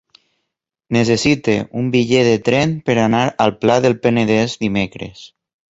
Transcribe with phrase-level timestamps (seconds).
[0.97, 5.27] Necessito un bitllet de tren per anar al Pla del Penedès dimecres.